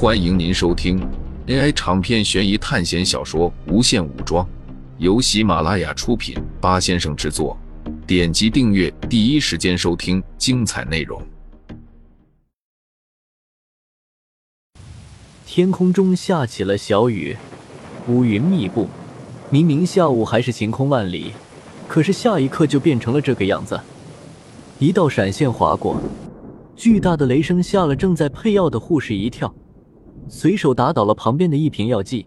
[0.00, 1.04] 欢迎您收听
[1.48, 4.46] AI 长篇悬疑探险小说《无限武装》，
[4.98, 7.58] 由喜马拉雅出品，八先生制作。
[8.06, 11.20] 点击订阅，第一时间收听精彩内容。
[15.44, 17.36] 天空中下起了小雨，
[18.06, 18.86] 乌云密布。
[19.50, 21.32] 明明下午还是晴空万里，
[21.88, 23.80] 可是下一刻就变成了这个样子。
[24.78, 26.00] 一道闪现划过，
[26.76, 29.52] 巨大的雷声吓了正在配药的护士一跳，
[30.28, 32.26] 随手打倒了旁边的一瓶药剂，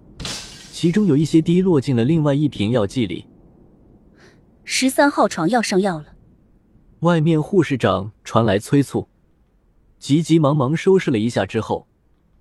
[0.71, 3.25] 其中有一些滴落进了另外一瓶药剂里。
[4.63, 6.15] 十三号床要上药了。
[7.01, 9.07] 外面护士长传来催促，
[9.97, 11.87] 急急忙忙收拾了一下之后，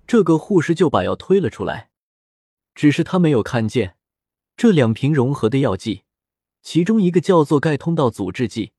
[0.05, 1.89] 这个护士就把药推了出来，
[2.75, 3.95] 只是他没有看见。
[4.55, 6.03] 这两瓶融合的药剂，
[6.61, 8.73] 其中一个叫做钙通道阻滞剂，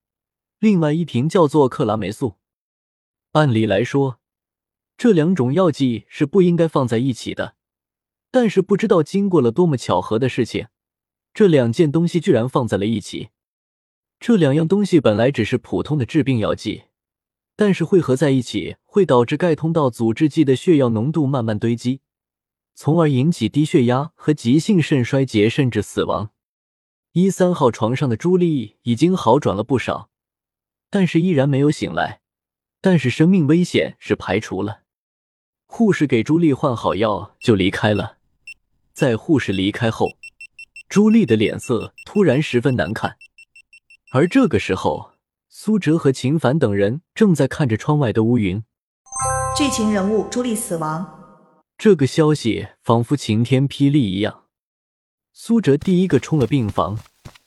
[0.61, 2.35] 另外一瓶叫做克拉霉素。
[3.33, 4.21] 按理来说，
[4.97, 7.57] 这两种药剂是不应该放在一起的，
[8.31, 10.69] 但是不知道经过了多么巧合的事情，
[11.35, 13.31] 这两件东西居然放在了一起。
[14.21, 16.85] 这两样东西本来只是普通的治病药剂，
[17.57, 22.01] 但是汇合在一起会导致钙通道阻滞剂的血药浓度慢慢堆积。
[22.75, 26.31] 从而引起低血压和急性肾衰竭，甚至死亡。
[27.13, 30.09] 一三号床上的朱莉已经好转了不少，
[30.89, 32.21] 但是依然没有醒来。
[32.81, 34.82] 但是生命危险是排除了。
[35.75, 38.19] 护士给朱莉换好药就离开了。
[38.93, 40.11] 在护士离开后，
[40.87, 43.17] 朱莉的脸色突然十分难看。
[44.13, 45.13] 而这个时候，
[45.49, 48.63] 苏哲和秦凡等人正在看着窗外的乌云。
[49.57, 51.41] 剧情人物朱莉死亡。
[51.79, 54.45] 这个消息仿佛晴天霹雳一样，
[55.33, 56.99] 苏哲第一个冲了病房，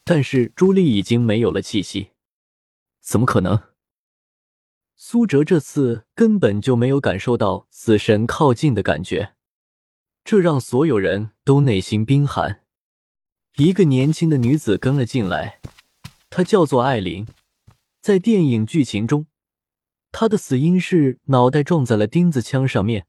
[0.03, 2.09] 但是朱莉已经没有了气息。
[3.00, 3.62] 怎么可能？
[4.97, 9.35] 苏哲这次根本就没有感受到死神靠近的感觉，
[10.23, 12.63] 这让所有人都内心冰寒。
[13.57, 15.59] 一个年轻的女子跟了进来，
[16.29, 17.28] 她叫做艾琳，
[18.01, 19.28] 在电影剧情中，
[20.11, 23.05] 她的死因是脑袋撞在了钉子枪上面。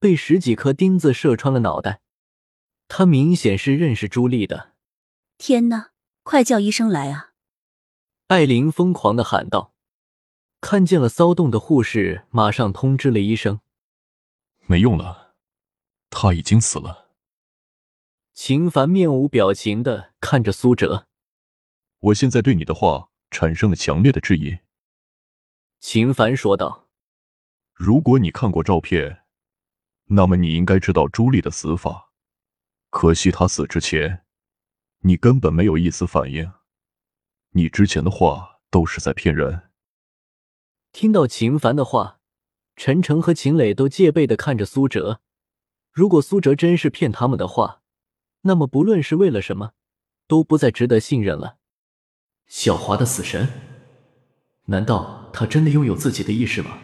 [0.00, 2.00] 被十几颗钉子射穿了脑袋，
[2.88, 4.72] 她明显是认识朱莉的。
[5.38, 5.92] 天哪，
[6.22, 7.30] 快叫医生来啊！
[8.26, 9.73] 艾琳疯狂的喊道。
[10.66, 13.60] 看见了骚动的护士，马上通知了医生。
[14.64, 15.34] 没用了，
[16.08, 17.10] 他已经死了。
[18.32, 21.06] 秦凡面无表情的看着苏哲。
[21.98, 24.56] 我现在对你的话产生了强烈的质疑。
[25.80, 26.88] 秦凡说道。
[27.74, 29.26] 如果你看过照片。
[30.06, 32.10] 那么你应该知道朱莉的死法，
[32.88, 34.24] 可惜她死之前，
[35.00, 36.50] 你根本没有一丝反应。
[37.50, 39.70] 你之前的话都是在骗人。
[40.94, 42.20] 听到秦凡的话，
[42.76, 45.20] 陈诚和秦磊都戒备的看着苏哲。
[45.90, 47.82] 如果苏哲真是骗他们的话，
[48.42, 49.72] 那么不论是为了什么，
[50.28, 51.56] 都不再值得信任了。
[52.46, 53.48] 小华的死神，
[54.66, 56.78] 难道他真的拥有自己的意识吗？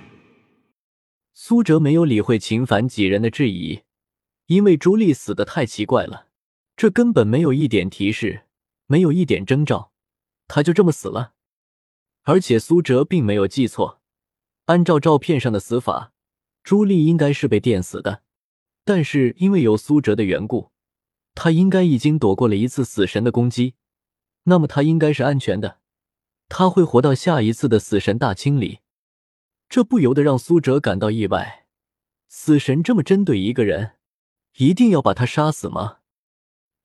[1.33, 3.83] 苏哲没有理会秦凡几人的质疑，
[4.47, 6.27] 因为朱莉死的太奇怪了，
[6.77, 8.43] 这根本没有一点提示，
[8.87, 9.93] 没有一点征兆，
[10.49, 11.35] 他就这么死了。
[12.23, 14.00] 而且苏哲并没有记错，
[14.71, 16.13] 按照照片上的死法，
[16.63, 18.23] 朱莉应该是被电死的。
[18.85, 20.71] 但是因为有苏哲的缘故，
[21.35, 23.75] 他应该已经躲过了一次死神的攻击，
[24.45, 25.79] 那么他应该是安全的，
[26.49, 28.79] 他会活到下一次的死神大清理。
[29.69, 31.67] 这不由得让苏哲感到意外，
[32.29, 33.95] 死神这么针对一个人，
[34.59, 35.99] 一定要把他杀死吗？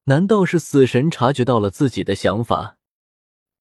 [0.05, 2.77] 难道是死神察觉到了自己的想法，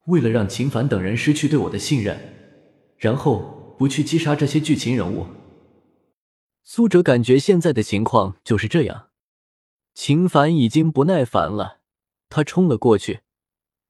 [0.06, 2.18] 为了让秦凡等人失去对我的信任，
[2.96, 5.26] 然后不去击杀这些剧情人物？
[6.62, 9.10] 苏哲感觉现在的情况就是这样。
[9.94, 11.80] 秦凡已经不耐烦了，
[12.28, 13.20] 他冲了过去，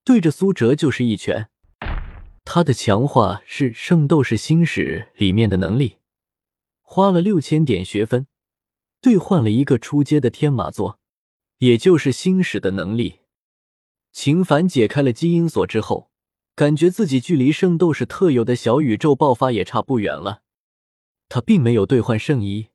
[0.05, 1.49] 对着苏哲就是一拳。
[2.45, 5.97] 他的强化是《圣斗士星矢》里面的能力，
[6.83, 8.27] 花了六千点学分
[9.01, 10.99] 兑换了一个出阶的天马座，
[11.59, 13.21] 也就是星矢的能力。
[14.13, 16.11] 秦凡解开了基因锁之后，
[16.55, 20.43] 感觉自己距离圣斗士特有的小宇宙爆发也差不远了。
[21.29, 22.69] 他并没有兑换圣衣，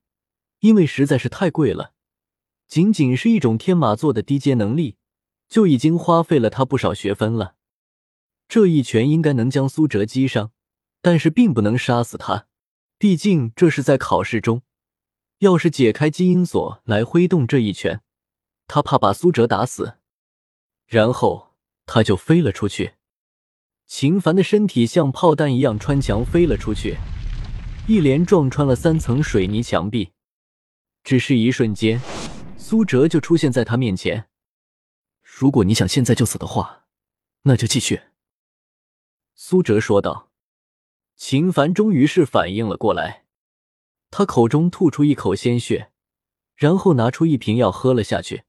[0.60, 1.94] 因为实在是太贵了，
[2.68, 4.98] 仅仅是一种天马座的低阶能力，
[5.48, 7.56] 就已经花费了他不少学分了。
[8.50, 10.52] 这一拳应该能将苏哲击伤，
[11.02, 12.48] 但是并不能杀死他。
[12.98, 14.64] 毕竟这是在考试中，
[15.38, 18.02] 要是解开基因锁来挥动这一拳，
[18.68, 20.00] 他怕把苏哲打死。
[20.86, 21.56] 然后
[21.86, 22.96] 他就飞了出去。
[23.90, 26.96] 秦凡的身体像炮弹一样穿墙飞了出去，
[27.88, 30.12] 一连撞穿了三层水泥墙壁。
[31.04, 32.00] 只是一瞬间，
[32.56, 34.30] 苏哲就出现在他面前。
[35.24, 36.86] 如果你想现在就死的话，
[37.42, 38.04] 那就继续。”
[39.34, 40.30] 苏哲说道。
[41.16, 43.26] 秦凡终于是反应了过来，
[44.12, 45.92] 他口中吐出一口鲜血，
[46.56, 48.44] 然后拿出一瓶药喝了下去。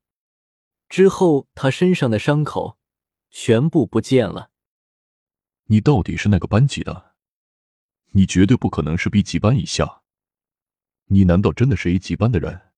[0.88, 2.76] 之后，他身上的伤口
[3.30, 4.49] 全部不见了。
[5.70, 7.14] 你到底是哪个班级的？
[8.10, 10.02] 你绝对不可能是 B 级班以下。
[11.06, 12.72] 你难道真的是 A 级班的人？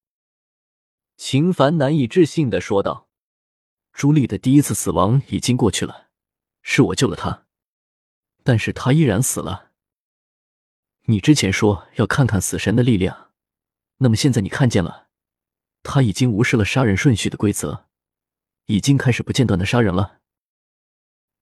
[1.17, 3.09] 秦凡难以置信的说道
[3.95, 6.11] ：“朱莉的第一次死亡已经过去了，
[6.61, 7.47] 是我救了她，
[8.45, 9.71] 但是她依然死了。”
[11.09, 13.31] 你之前说要看看死神的力量，
[13.99, 15.09] 那么现在你看见了，
[15.83, 17.87] 他已经无视了杀人顺序的规则，
[18.67, 20.21] 已经开始不间断的杀人了。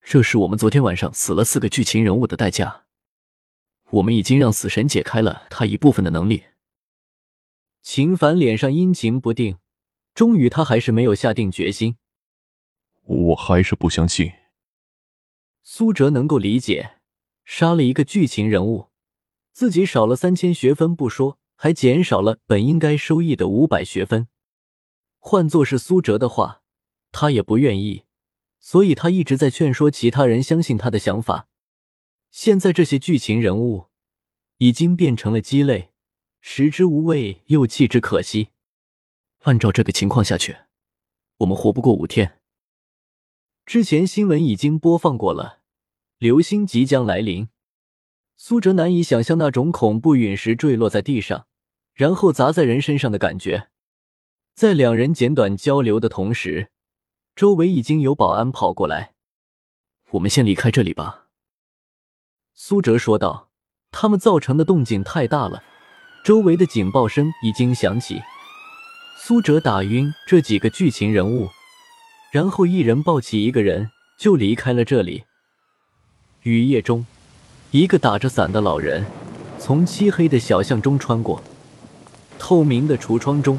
[0.02, 2.84] 这是我们昨天晚上死了四个剧情人物的代价。
[3.90, 6.44] 我们已经让死神解开了他一部分的能力。
[7.82, 9.58] 秦凡脸上阴晴不定，
[10.14, 11.96] 终于他还是没有下定决心。
[13.02, 14.32] 我还是不相信。
[15.62, 16.98] 苏哲能够理解，
[17.44, 18.90] 杀了一个剧情人物。
[19.52, 24.28] 自己少了三千学分不说，还减少了本应该收益的五百学分。
[25.18, 26.62] 换作是苏哲的话，
[27.10, 28.04] 他也不愿意，
[28.60, 31.48] 所以他一直在劝说其他人相信他的想法。
[32.30, 33.86] 现在这些剧情人物
[34.58, 35.90] 已经变成了鸡肋，
[36.40, 38.50] 食之无味又弃之可惜。
[39.40, 40.56] 按照这个情况下去，
[41.38, 42.38] 我们活不过五天。
[43.64, 45.60] 之前新闻已经播放过了，
[46.18, 47.48] 流星即将来临。
[48.36, 51.46] 苏哲难以想象那种恐怖陨石坠落在地上，
[51.94, 53.70] 然后砸在人身上的感觉。
[54.54, 56.70] 在两人简短交流的同时，
[57.40, 59.14] 周围已经有保安跑过来。
[60.10, 61.28] 我们先离开这里吧。”
[62.52, 63.48] 苏哲说道。
[63.92, 65.64] 他们造成的动静太大了，
[66.22, 68.20] 周围的警报声已经响起。
[69.16, 71.48] 苏哲打晕这几个剧情人物，
[72.30, 75.24] 然后一人抱起一个人就离开了这里。
[76.42, 77.06] 雨夜中。
[77.70, 79.06] 一个打着伞的老人
[79.58, 81.42] 从漆黑的小巷中穿过，
[82.38, 83.58] 透明的橱窗中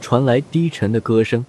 [0.00, 1.44] 传来低沉的歌声：“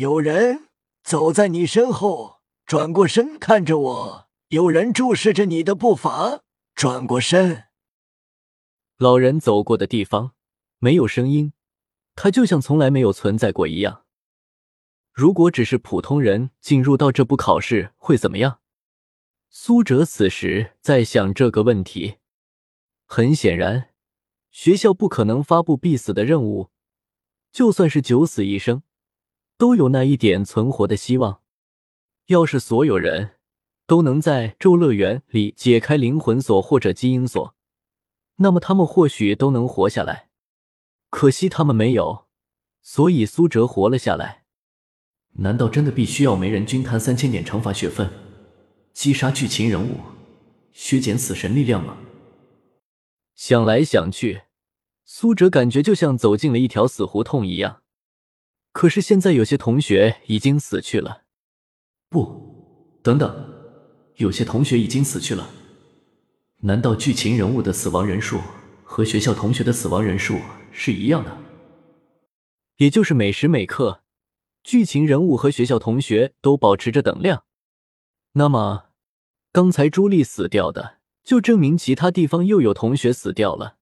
[0.00, 0.70] 有人
[1.02, 6.40] 走在你身后，转过身看着我；有人注视着你的步伐，
[6.74, 7.64] 转过身。”
[8.96, 10.32] 老人走过的地方
[10.78, 11.52] 没有声音，
[12.14, 14.06] 他就像从来没有存在过一样。
[15.12, 18.60] 如果只是普通人进入到这部考试会怎么样？
[19.50, 22.16] 苏哲此时在想这个问题。
[23.04, 23.90] 很显然，
[24.50, 26.70] 学校不可能发布必死的任务，
[27.52, 28.82] 就算是九死一生，
[29.60, 31.42] 都有那一点存活的希望。
[32.28, 33.32] 要是所有人
[33.86, 37.54] 都能在咒乐园里解开灵魂锁或者基因锁，
[38.36, 40.30] 那么他们或许都能活下来。
[41.10, 42.24] 可惜他们没有，
[42.80, 44.44] 所以苏哲活了下来。
[45.32, 48.08] 难道真的必须要每人均摊三千点惩罚学分？
[48.94, 49.96] 击杀剧情人物，
[50.72, 51.98] 削减死神力量吗？
[53.34, 54.44] 想来想去，
[55.04, 57.79] 苏哲感觉就像走进了一条死胡同一样。
[58.72, 61.22] 可是现在有些同学已经死去了。
[62.08, 63.52] 不，等等，
[64.16, 65.50] 有些同学已经死去了。
[66.62, 68.40] 难道剧情人物的死亡人数
[68.84, 70.38] 和学校同学的死亡人数
[70.72, 71.36] 是一样的？
[72.76, 74.02] 也就是每时每刻，
[74.62, 77.44] 剧情人物和学校同学都保持着等量。
[78.32, 78.84] 那么，
[79.52, 83.76] 刚才朱莉死掉的，就证明其他地方又有同学死掉了。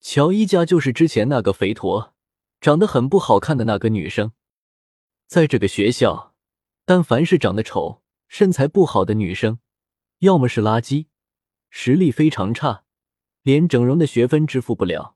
[0.00, 2.14] 乔伊家就是之前那个肥驼、
[2.66, 4.32] 长得很不好看的那个女生。
[5.28, 6.34] 在这个学校，
[6.84, 9.60] 但凡是长得丑、身材不好的女生，
[10.18, 11.06] 要么是垃圾，
[11.70, 12.82] 实力非常差，
[13.42, 15.14] 连整容的学分支付不了；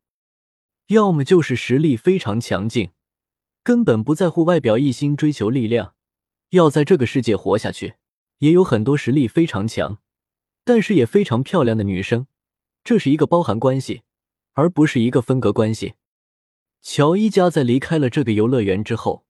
[0.94, 2.92] 要么就是实力非常强劲，
[3.64, 5.96] 根本不在乎外表，一心追求力量，
[6.50, 7.94] 要在这个世界活下去。
[8.38, 9.98] 也有很多实力非常强，
[10.62, 12.28] 但是也非常漂亮的女生，
[12.84, 14.02] 这是一个包含关系，
[14.52, 15.94] 而不是一个分隔关系。
[16.82, 19.24] 乔伊家在离开了这个游乐园之后，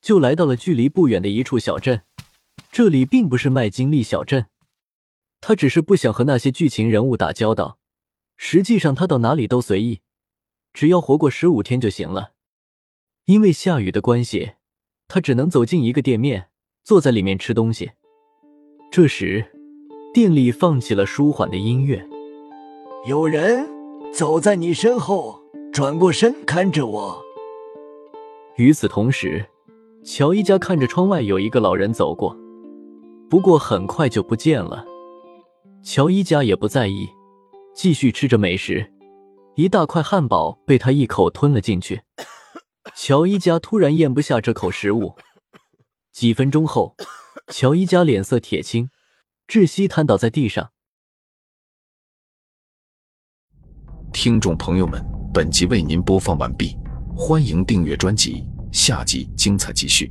[0.00, 2.02] 就来到了距离不远的一处小镇。
[2.70, 4.46] 这里并不是麦金利小镇，
[5.40, 7.78] 他只是不想和那些剧情人物打交道。
[8.36, 10.00] 实际上，他到哪里都随意，
[10.72, 12.32] 只要活过十五天就行了。
[13.24, 14.52] 因为下雨的关系，
[15.08, 16.50] 他只能走进一个店面，
[16.84, 17.92] 坐在里面吃东西。
[18.92, 19.52] 这时，
[20.12, 22.06] 店里放起了舒缓的音乐。
[23.08, 23.66] 有人
[24.12, 25.40] 走在你身后，
[25.76, 27.22] 转过身看着我。
[28.56, 29.46] 与此同时，
[30.02, 32.34] 乔伊家看着窗外有一个老人走过，
[33.28, 34.86] 不过很快就不见了。
[35.82, 37.06] 乔伊家也不在意，
[37.74, 38.90] 继续吃着美食。
[39.54, 42.00] 一大块汉堡被他一口吞了进去。
[42.94, 45.14] 乔伊家突然咽不下这口食物，
[46.10, 46.96] 几分钟后，
[47.48, 48.88] 乔伊家脸色铁青，
[49.46, 50.70] 窒息瘫倒在地上。
[54.10, 55.04] 听众朋友们，
[55.36, 56.74] 本集为您播放完毕，
[57.14, 60.10] 欢迎订阅专辑，下集精彩继续。